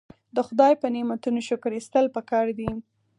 [0.35, 2.69] د خدای په نعمتونو شکر ایستل پکار دي.